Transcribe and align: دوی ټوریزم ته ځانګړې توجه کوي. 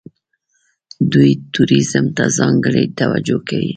دوی 1.11 1.31
ټوریزم 1.53 2.05
ته 2.17 2.23
ځانګړې 2.37 2.83
توجه 2.99 3.37
کوي. 3.47 3.69